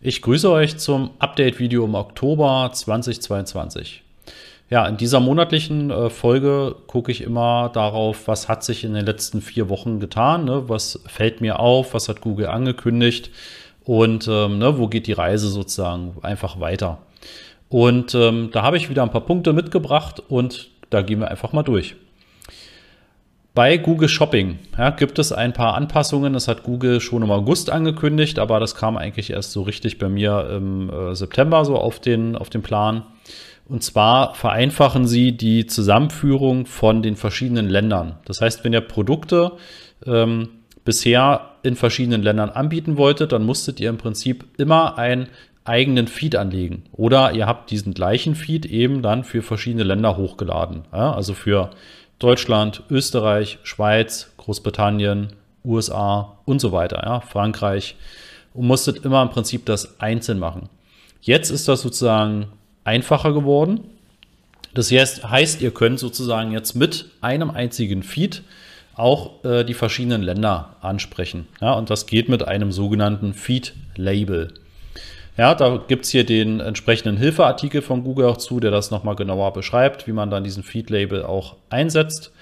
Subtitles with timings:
[0.00, 4.04] Ich grüße euch zum Update-Video im Oktober 2022.
[4.70, 9.04] Ja, in dieser monatlichen äh, Folge gucke ich immer darauf, was hat sich in den
[9.04, 10.68] letzten vier Wochen getan, ne?
[10.68, 13.32] was fällt mir auf, was hat Google angekündigt
[13.84, 16.98] und ähm, ne, wo geht die Reise sozusagen einfach weiter.
[17.68, 21.52] Und ähm, da habe ich wieder ein paar Punkte mitgebracht und da gehen wir einfach
[21.52, 21.96] mal durch.
[23.58, 26.32] Bei Google Shopping ja, gibt es ein paar Anpassungen.
[26.32, 30.08] Das hat Google schon im August angekündigt, aber das kam eigentlich erst so richtig bei
[30.08, 33.02] mir im äh, September so auf den, auf den Plan.
[33.68, 38.20] Und zwar vereinfachen sie die Zusammenführung von den verschiedenen Ländern.
[38.26, 39.50] Das heißt, wenn ihr Produkte
[40.06, 40.50] ähm,
[40.84, 45.30] bisher in verschiedenen Ländern anbieten wolltet, dann musstet ihr im Prinzip immer einen
[45.64, 46.84] eigenen Feed anlegen.
[46.92, 50.84] Oder ihr habt diesen gleichen Feed eben dann für verschiedene Länder hochgeladen.
[50.92, 51.70] Ja, also für
[52.18, 55.28] Deutschland, Österreich, Schweiz, Großbritannien,
[55.64, 57.96] USA und so weiter, ja, Frankreich
[58.54, 60.68] und musstet immer im Prinzip das einzeln machen.
[61.20, 62.46] Jetzt ist das sozusagen
[62.84, 63.80] einfacher geworden.
[64.74, 68.42] Das heißt, ihr könnt sozusagen jetzt mit einem einzigen Feed
[68.94, 71.46] auch äh, die verschiedenen Länder ansprechen.
[71.60, 74.54] Ja, und das geht mit einem sogenannten Feed-Label.
[75.38, 79.14] Ja, da gibt es hier den entsprechenden Hilfeartikel von Google auch zu, der das nochmal
[79.14, 82.32] genauer beschreibt, wie man dann diesen Feed-Label auch einsetzt.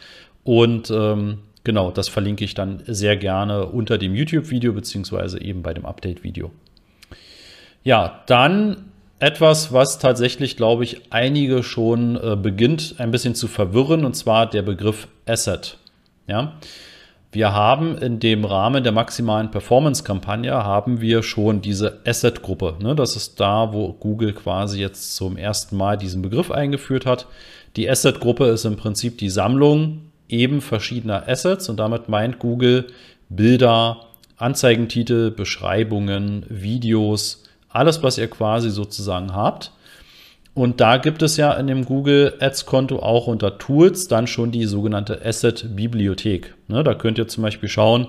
[0.45, 5.75] Und ähm, genau, das verlinke ich dann sehr gerne unter dem YouTube-Video, beziehungsweise eben bei
[5.75, 6.51] dem Update-Video.
[7.85, 8.87] Ja, dann
[9.19, 14.49] etwas, was tatsächlich, glaube ich, einige schon äh, beginnt ein bisschen zu verwirren, und zwar
[14.49, 15.77] der Begriff Asset.
[16.29, 16.55] Ja,
[17.37, 22.77] wir haben in dem Rahmen der maximalen Performance-Kampagne haben wir schon diese Asset-Gruppe.
[22.81, 22.95] Ne?
[22.95, 27.27] Das ist da, wo Google quasi jetzt zum ersten Mal diesen Begriff eingeführt hat.
[27.77, 32.87] Die Asset-Gruppe ist im Prinzip die Sammlung eben verschiedener Assets und damit meint Google
[33.29, 33.99] Bilder,
[34.39, 39.73] Anzeigentitel, Beschreibungen, Videos, alles, was ihr quasi sozusagen habt.
[40.57, 44.53] Und da gibt es ja in dem Google Ads Konto auch unter Tools dann schon
[44.53, 46.55] die sogenannte Asset Bibliothek.
[46.69, 48.09] Ne, da könnt ihr zum Beispiel schauen,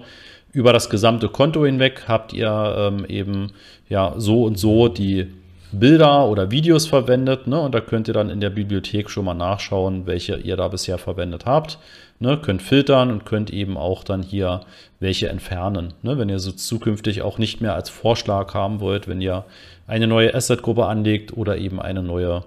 [0.53, 3.51] über das gesamte Konto hinweg habt ihr ähm, eben
[3.89, 5.27] ja so und so die
[5.71, 7.47] Bilder oder Videos verwendet.
[7.47, 7.59] Ne?
[7.59, 10.97] Und da könnt ihr dann in der Bibliothek schon mal nachschauen, welche ihr da bisher
[10.97, 11.77] verwendet habt.
[12.19, 12.37] Ne?
[12.37, 14.61] Könnt filtern und könnt eben auch dann hier
[14.99, 15.93] welche entfernen.
[16.01, 16.17] Ne?
[16.17, 19.45] Wenn ihr so zukünftig auch nicht mehr als Vorschlag haben wollt, wenn ihr
[19.87, 22.43] eine neue Asset-Gruppe anlegt oder eben eine neue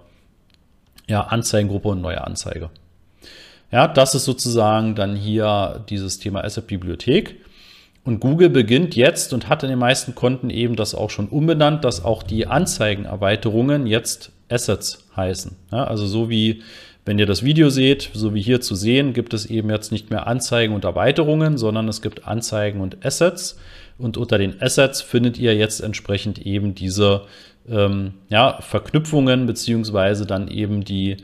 [1.08, 2.70] ja, Anzeigengruppe und neue Anzeige.
[3.72, 7.36] Ja, das ist sozusagen dann hier dieses Thema Asset-Bibliothek.
[8.02, 11.84] Und Google beginnt jetzt und hat in den meisten Konten eben das auch schon umbenannt,
[11.84, 15.56] dass auch die Anzeigenerweiterungen jetzt Assets heißen.
[15.70, 16.62] Ja, also so wie
[17.04, 20.10] wenn ihr das Video seht, so wie hier zu sehen, gibt es eben jetzt nicht
[20.10, 23.58] mehr Anzeigen und Erweiterungen, sondern es gibt Anzeigen und Assets.
[23.98, 27.22] Und unter den Assets findet ihr jetzt entsprechend eben diese
[27.68, 31.18] ähm, ja, Verknüpfungen beziehungsweise dann eben die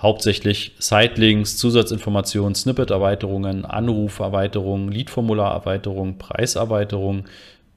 [0.00, 7.24] hauptsächlich Sitelinks, Zusatzinformationen, Snippet-Erweiterungen, Anruferweiterungen, Lead-Formular-Erweiterungen, Preiserweiterungen,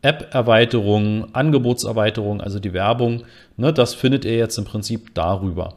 [0.04, 3.24] App-Erweiterungen, Angebotserweiterungen, also die Werbung.
[3.58, 5.76] Ne, das findet ihr jetzt im Prinzip darüber.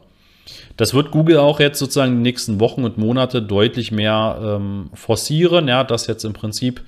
[0.77, 5.67] Das wird Google auch jetzt sozusagen den nächsten Wochen und Monate deutlich mehr ähm, forcieren,
[5.67, 6.81] ja, dass jetzt im Prinzip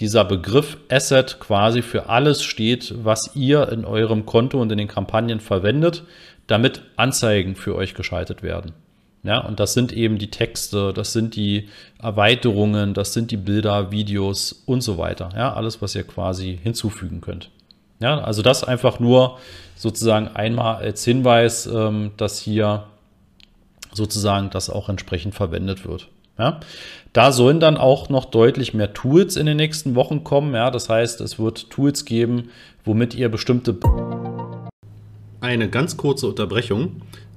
[0.00, 4.88] dieser Begriff Asset quasi für alles steht, was ihr in eurem Konto und in den
[4.88, 6.04] Kampagnen verwendet,
[6.46, 8.72] damit Anzeigen für euch geschaltet werden.
[9.24, 13.90] Ja, und das sind eben die Texte, das sind die Erweiterungen, das sind die Bilder,
[13.90, 15.30] Videos und so weiter.
[15.34, 17.50] Ja, alles, was ihr quasi hinzufügen könnt.
[18.00, 19.38] Ja, also das einfach nur
[19.76, 22.84] sozusagen einmal als Hinweis, ähm, dass hier
[23.92, 26.08] sozusagen das auch entsprechend verwendet wird.
[26.38, 26.60] Ja,
[27.14, 30.54] da sollen dann auch noch deutlich mehr Tools in den nächsten Wochen kommen.
[30.54, 32.50] Ja, das heißt, es wird Tools geben,
[32.84, 33.74] womit ihr bestimmte.
[35.40, 37.00] Eine ganz kurze Unterbrechung.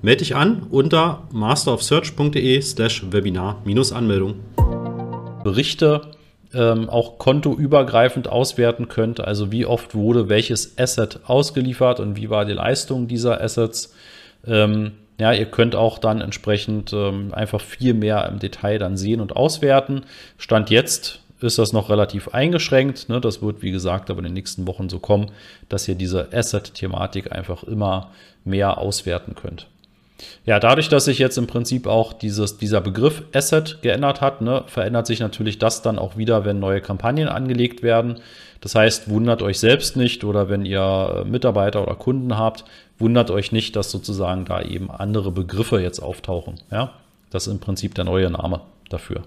[0.00, 4.36] Melde dich an unter masterofsearch.de slash Webinar-Anmeldung.
[5.42, 6.02] Berichte
[6.54, 12.44] ähm, auch kontoübergreifend auswerten könnt, also wie oft wurde welches Asset ausgeliefert und wie war
[12.44, 13.92] die Leistung dieser Assets.
[14.46, 19.20] Ähm, ja, ihr könnt auch dann entsprechend ähm, einfach viel mehr im Detail dann sehen
[19.20, 20.02] und auswerten.
[20.38, 23.08] Stand jetzt ist das noch relativ eingeschränkt.
[23.08, 23.20] Ne?
[23.20, 25.32] Das wird, wie gesagt, aber in den nächsten Wochen so kommen,
[25.68, 28.12] dass ihr diese Asset-Thematik einfach immer
[28.44, 29.66] mehr auswerten könnt.
[30.44, 34.64] Ja, dadurch, dass sich jetzt im Prinzip auch dieses, dieser Begriff Asset geändert hat, ne,
[34.66, 38.16] verändert sich natürlich das dann auch wieder, wenn neue Kampagnen angelegt werden.
[38.60, 42.64] Das heißt, wundert euch selbst nicht oder wenn ihr Mitarbeiter oder Kunden habt,
[42.98, 46.60] wundert euch nicht, dass sozusagen da eben andere Begriffe jetzt auftauchen.
[46.70, 46.94] Ja,
[47.30, 49.22] das ist im Prinzip der neue Name dafür.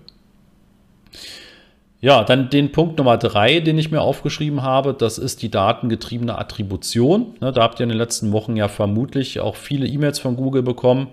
[2.03, 6.35] Ja, dann den Punkt Nummer drei, den ich mir aufgeschrieben habe, das ist die datengetriebene
[6.35, 7.35] Attribution.
[7.39, 10.63] Ne, da habt ihr in den letzten Wochen ja vermutlich auch viele E-Mails von Google
[10.63, 11.09] bekommen,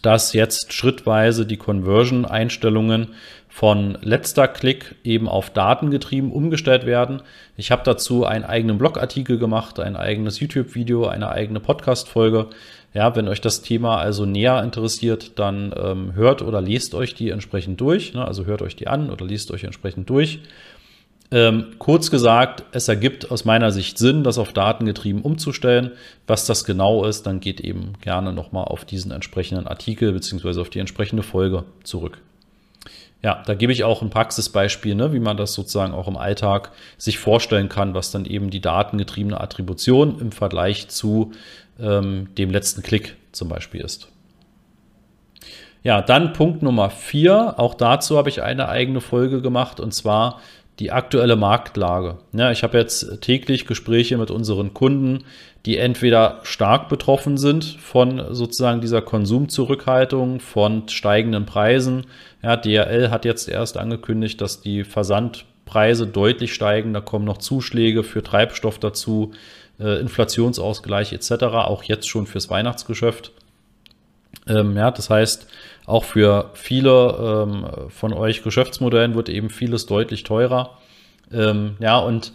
[0.00, 3.08] dass jetzt schrittweise die Conversion-Einstellungen
[3.50, 7.20] von letzter Klick eben auf datengetrieben umgestellt werden.
[7.58, 12.48] Ich habe dazu einen eigenen Blogartikel gemacht, ein eigenes YouTube-Video, eine eigene Podcast-Folge.
[12.94, 17.30] Ja, wenn euch das Thema also näher interessiert, dann ähm, hört oder lest euch die
[17.30, 18.12] entsprechend durch.
[18.12, 18.26] Ne?
[18.26, 20.40] Also hört euch die an oder liest euch entsprechend durch.
[21.30, 25.92] Ähm, kurz gesagt, es ergibt aus meiner Sicht Sinn, das auf Daten getrieben umzustellen.
[26.26, 30.68] Was das genau ist, dann geht eben gerne nochmal auf diesen entsprechenden Artikel beziehungsweise auf
[30.68, 32.18] die entsprechende Folge zurück.
[33.22, 36.72] Ja, da gebe ich auch ein Praxisbeispiel, ne, wie man das sozusagen auch im Alltag
[36.98, 41.30] sich vorstellen kann, was dann eben die datengetriebene Attribution im Vergleich zu
[41.80, 44.08] ähm, dem letzten Klick zum Beispiel ist.
[45.84, 47.54] Ja, dann Punkt Nummer vier.
[47.58, 50.40] Auch dazu habe ich eine eigene Folge gemacht und zwar
[50.78, 52.18] die aktuelle Marktlage.
[52.32, 55.24] Ja, ich habe jetzt täglich Gespräche mit unseren Kunden,
[55.66, 62.06] die entweder stark betroffen sind von sozusagen dieser Konsumzurückhaltung, von steigenden Preisen.
[62.42, 66.92] Ja, DRL hat jetzt erst angekündigt, dass die Versandpreise deutlich steigen.
[66.94, 69.32] Da kommen noch Zuschläge für Treibstoff dazu
[69.78, 73.32] äh, Inflationsausgleich etc., auch jetzt schon fürs Weihnachtsgeschäft.
[74.48, 75.46] Ähm, ja, das heißt,
[75.86, 80.78] auch für viele ähm, von euch Geschäftsmodellen wird eben vieles deutlich teurer.
[81.32, 82.32] Ähm, ja, und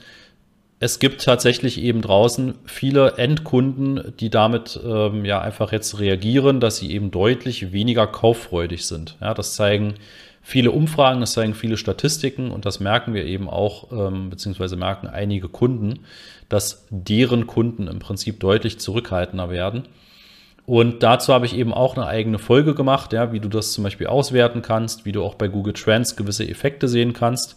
[0.79, 6.77] es gibt tatsächlich eben draußen viele Endkunden, die damit ähm, ja einfach jetzt reagieren, dass
[6.77, 9.17] sie eben deutlich weniger kauffreudig sind.
[9.19, 9.95] Ja, das zeigen
[10.43, 15.07] viele Umfragen, das zeigen viele Statistiken und das merken wir eben auch, ähm, beziehungsweise merken
[15.07, 16.05] einige Kunden,
[16.47, 19.87] dass deren Kunden im Prinzip deutlich zurückhaltender werden.
[20.67, 23.85] Und dazu habe ich eben auch eine eigene Folge gemacht, ja, wie du das zum
[23.85, 27.55] Beispiel auswerten kannst, wie du auch bei Google Trends gewisse Effekte sehen kannst.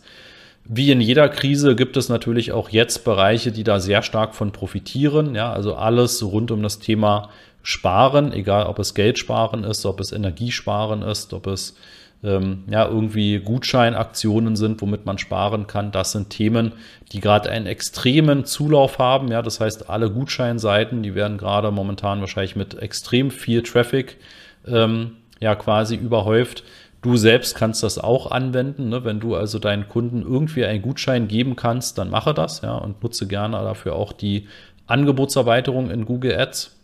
[0.65, 4.53] Wie in jeder Krise gibt es natürlich auch jetzt Bereiche, die da sehr stark von
[4.53, 5.35] profitieren.
[5.35, 7.31] Ja, also alles rund um das Thema
[7.65, 11.75] Sparen, egal ob es Geld sparen ist, ob es Energiesparen ist, ob es
[12.23, 15.91] ähm, ja, irgendwie Gutscheinaktionen sind, womit man sparen kann.
[15.91, 16.73] Das sind Themen,
[17.13, 19.29] die gerade einen extremen Zulauf haben.
[19.29, 24.19] Ja, das heißt, alle Gutscheinseiten, die werden gerade momentan wahrscheinlich mit extrem viel Traffic
[24.67, 26.65] ähm, ja quasi überhäuft.
[27.03, 28.91] Du selbst kannst das auch anwenden.
[28.91, 29.05] Ne?
[29.05, 33.03] Wenn du also deinen Kunden irgendwie einen Gutschein geben kannst, dann mache das ja, und
[33.03, 34.47] nutze gerne dafür auch die
[34.87, 36.77] Angebotserweiterung in Google Ads.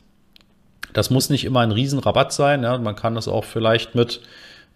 [0.94, 2.62] Das muss nicht immer ein Riesenrabatt sein.
[2.62, 2.78] Ja?
[2.78, 4.22] Man kann das auch vielleicht mit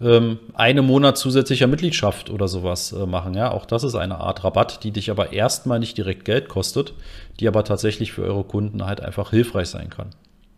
[0.00, 3.34] ähm, einem Monat zusätzlicher Mitgliedschaft oder sowas äh, machen.
[3.34, 6.94] Ja, auch das ist eine Art Rabatt, die dich aber erstmal nicht direkt Geld kostet,
[7.38, 10.10] die aber tatsächlich für eure Kunden halt einfach hilfreich sein kann.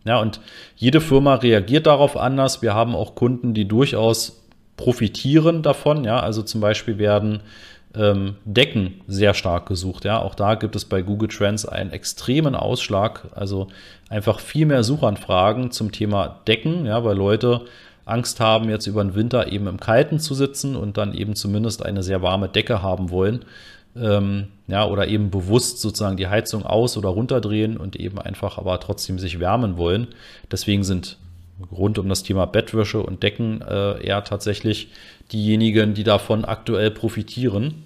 [0.05, 0.39] Ja, und
[0.75, 2.61] jede Firma reagiert darauf anders.
[2.61, 4.43] Wir haben auch Kunden, die durchaus
[4.77, 6.03] profitieren davon.
[6.03, 7.41] Ja, also zum Beispiel werden
[7.95, 10.03] ähm, Decken sehr stark gesucht.
[10.05, 13.27] Ja, auch da gibt es bei Google Trends einen extremen Ausschlag.
[13.35, 13.67] Also
[14.09, 16.85] einfach viel mehr Suchanfragen zum Thema Decken.
[16.85, 17.61] Ja, weil Leute
[18.05, 21.85] Angst haben, jetzt über den Winter eben im Kalten zu sitzen und dann eben zumindest
[21.85, 23.45] eine sehr warme Decke haben wollen.
[23.95, 28.79] Ähm, ja, oder eben bewusst sozusagen die Heizung aus- oder runterdrehen und eben einfach aber
[28.79, 30.07] trotzdem sich wärmen wollen.
[30.51, 31.17] Deswegen sind
[31.71, 34.89] rund um das Thema Bettwäsche und Decken äh, eher tatsächlich
[35.31, 37.83] diejenigen, die davon aktuell profitieren.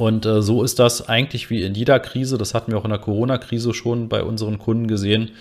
[0.00, 2.38] Und äh, so ist das eigentlich wie in jeder Krise.
[2.38, 5.32] Das hatten wir auch in der Corona-Krise schon bei unseren Kunden gesehen.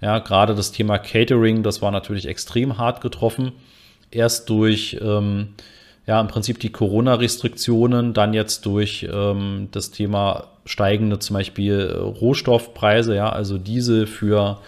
[0.00, 3.52] Ja, gerade das Thema Catering, das war natürlich extrem hart getroffen.
[4.10, 5.50] Erst durch ähm,
[6.04, 11.98] ja, im Prinzip die Corona-Restriktionen, dann jetzt durch ähm, das Thema steigende zum Beispiel äh,
[11.98, 14.58] Rohstoffpreise, ja, also Diesel für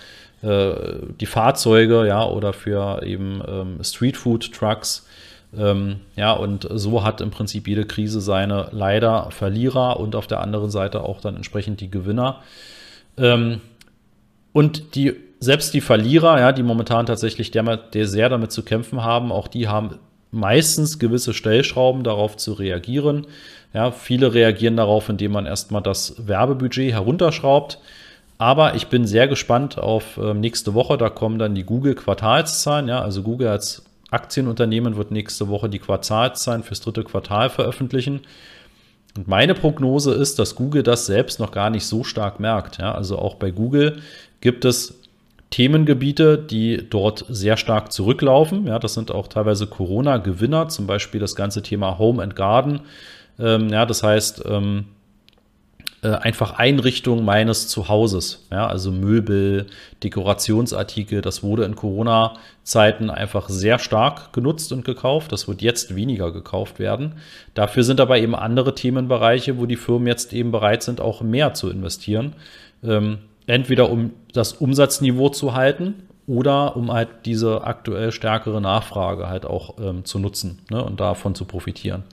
[0.42, 0.74] äh,
[1.20, 5.08] die Fahrzeuge, ja, oder für eben ähm, Streetfood-Trucks.
[5.56, 10.40] Ähm, ja, und so hat im Prinzip jede Krise seine leider Verlierer und auf der
[10.40, 12.40] anderen Seite auch dann entsprechend die Gewinner.
[13.16, 13.60] Ähm,
[14.52, 19.02] und die, selbst die Verlierer, ja, die momentan tatsächlich der, der sehr damit zu kämpfen
[19.02, 19.98] haben, auch die haben
[20.30, 23.26] meistens gewisse Stellschrauben darauf zu reagieren.
[23.72, 27.78] Ja, viele reagieren darauf, indem man erstmal das Werbebudget herunterschraubt.
[28.38, 30.96] Aber ich bin sehr gespannt auf äh, nächste Woche.
[30.96, 32.88] Da kommen dann die Google-Quartalszahlen.
[32.88, 38.20] Ja, also Google hat Aktienunternehmen wird nächste Woche die Quartalszahlen fürs dritte Quartal veröffentlichen.
[39.16, 42.78] Und meine Prognose ist, dass Google das selbst noch gar nicht so stark merkt.
[42.78, 44.00] Ja, also auch bei Google
[44.40, 45.00] gibt es
[45.50, 48.66] Themengebiete, die dort sehr stark zurücklaufen.
[48.68, 52.82] Ja, das sind auch teilweise Corona-Gewinner, zum Beispiel das ganze Thema Home and Garden.
[53.38, 54.84] Ähm, ja, das heißt, ähm,
[56.02, 58.46] äh, einfach Einrichtung meines Zuhauses.
[58.50, 59.66] Ja, also Möbel,
[60.02, 65.30] Dekorationsartikel, das wurde in Corona-Zeiten einfach sehr stark genutzt und gekauft.
[65.32, 67.16] Das wird jetzt weniger gekauft werden.
[67.52, 71.52] Dafür sind aber eben andere Themenbereiche, wo die Firmen jetzt eben bereit sind, auch mehr
[71.52, 72.34] zu investieren.
[72.82, 79.44] Ähm, entweder um das Umsatzniveau zu halten oder um halt diese aktuell stärkere Nachfrage halt
[79.44, 82.04] auch ähm, zu nutzen ne, und davon zu profitieren.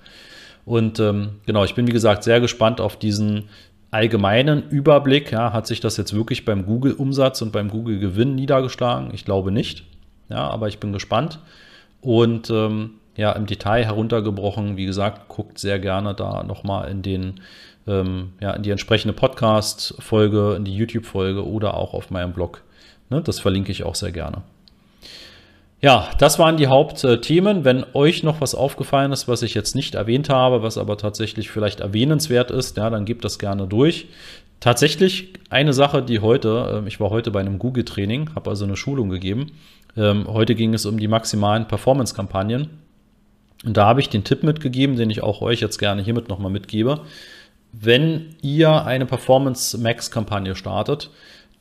[0.65, 3.47] Und ähm, genau, ich bin wie gesagt sehr gespannt auf diesen
[3.91, 5.31] allgemeinen Überblick.
[5.31, 9.13] Ja, hat sich das jetzt wirklich beim Google-Umsatz und beim Google-Gewinn niedergeschlagen?
[9.13, 9.85] Ich glaube nicht.
[10.29, 11.39] Ja, aber ich bin gespannt.
[12.01, 17.41] Und ähm, ja, im Detail heruntergebrochen, wie gesagt, guckt sehr gerne da nochmal in den
[17.87, 22.63] ähm, ja, in die entsprechende Podcast-Folge, in die YouTube-Folge oder auch auf meinem Blog.
[23.09, 24.43] Ne, das verlinke ich auch sehr gerne.
[25.79, 27.63] Ja, das waren die Hauptthemen.
[27.63, 31.51] Wenn euch noch was aufgefallen ist, was ich jetzt nicht erwähnt habe, was aber tatsächlich
[31.51, 34.07] vielleicht erwähnenswert ist, ja, dann gebt das gerne durch.
[34.59, 38.75] Tatsächlich eine Sache, die heute, ähm, ich war heute bei einem Google-Training, habe also eine
[38.75, 39.51] Schulung gegeben.
[39.95, 42.69] Ähm, heute ging es um die maximalen Performance-Kampagnen.
[43.63, 46.51] Und da habe ich den Tipp mitgegeben, den ich auch euch jetzt gerne hiermit nochmal
[46.51, 47.01] mitgebe
[47.71, 51.09] wenn ihr eine Performance Max Kampagne startet,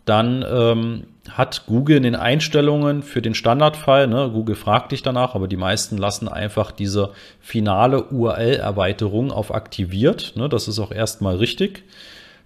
[0.06, 5.34] dann ähm, hat Google in den Einstellungen für den Standardfall, ne, Google fragt dich danach,
[5.34, 7.10] aber die meisten lassen einfach diese
[7.40, 10.34] finale URL-Erweiterung auf aktiviert.
[10.36, 11.82] Ne, das ist auch erstmal richtig.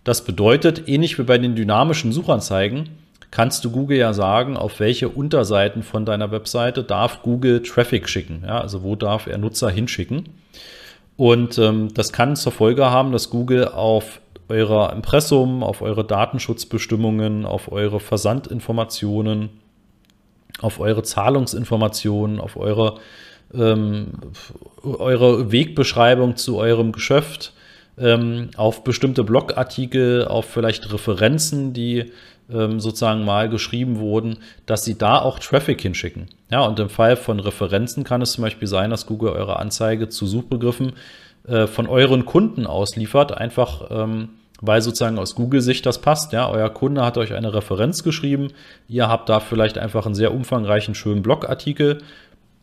[0.05, 2.89] Das bedeutet, ähnlich wie bei den dynamischen Suchanzeigen,
[3.31, 8.43] kannst du Google ja sagen, auf welche Unterseiten von deiner Webseite darf Google Traffic schicken.
[8.47, 10.31] Ja, also wo darf er Nutzer hinschicken.
[11.19, 17.47] Und ähm, das kann zur Folge haben, dass Google auf eurer Impressum, auf eure Datenschutzbestimmungen,
[17.47, 19.49] auf eure Versandinformationen,
[20.61, 22.97] auf eure Zahlungsinformationen, auf eure,
[23.55, 24.09] ähm,
[24.83, 27.53] eure Wegbeschreibung zu eurem Geschäft,
[27.99, 32.13] ähm, auf bestimmte Blogartikel, auf vielleicht Referenzen, die
[32.53, 36.27] ähm, sozusagen mal geschrieben wurden, dass sie da auch Traffic hinschicken.
[36.51, 40.09] Ja, und im Fall von Referenzen kann es zum Beispiel sein, dass Google eure Anzeige
[40.09, 40.95] zu Suchbegriffen
[41.47, 46.33] äh, von euren Kunden ausliefert, einfach ähm, weil sozusagen aus Google-Sicht das passt.
[46.33, 48.49] Ja, euer Kunde hat euch eine Referenz geschrieben,
[48.89, 52.03] ihr habt da vielleicht einfach einen sehr umfangreichen, schönen Blogartikel.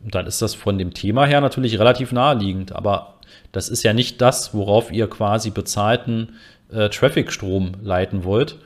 [0.00, 3.14] Dann ist das von dem Thema her natürlich relativ naheliegend, aber
[3.50, 6.34] das ist ja nicht das, worauf ihr quasi bezahlten
[6.70, 8.56] äh, Traffic-Strom leiten wollt.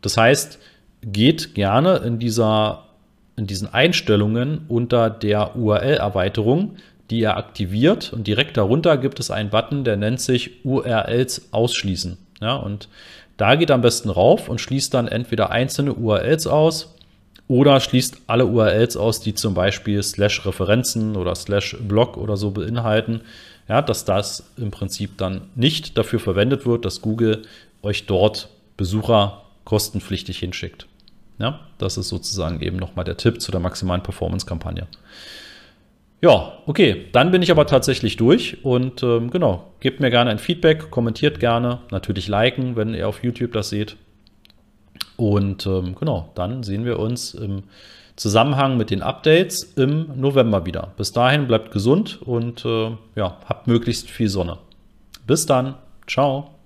[0.00, 0.58] Das heißt,
[1.02, 2.84] geht gerne in, dieser,
[3.36, 6.76] in diesen Einstellungen unter der URL-Erweiterung,
[7.10, 12.18] die ihr aktiviert und direkt darunter gibt es einen Button, der nennt sich URLs ausschließen.
[12.40, 12.88] Ja, und
[13.36, 16.94] da geht am besten rauf und schließt dann entweder einzelne URLs aus
[17.48, 22.50] oder schließt alle URLs aus, die zum Beispiel slash Referenzen oder slash Blog oder so
[22.50, 23.22] beinhalten.
[23.68, 27.42] Ja, dass das im Prinzip dann nicht dafür verwendet wird, dass Google
[27.82, 30.86] euch dort Besucher kostenpflichtig hinschickt.
[31.38, 34.86] Ja, das ist sozusagen eben nochmal der Tipp zu der maximalen Performance-Kampagne.
[36.22, 40.38] Ja, okay, dann bin ich aber tatsächlich durch und ähm, genau, gebt mir gerne ein
[40.38, 43.96] Feedback, kommentiert gerne, natürlich liken, wenn ihr auf YouTube das seht.
[45.16, 47.62] Und ähm, genau, dann sehen wir uns im
[48.16, 50.92] Zusammenhang mit den Updates im November wieder.
[50.98, 54.58] Bis dahin bleibt gesund und äh, ja, habt möglichst viel Sonne.
[55.26, 56.59] Bis dann, ciao.